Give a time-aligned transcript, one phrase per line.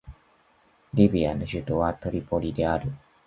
[0.95, 2.91] リビアの首都はトリポリである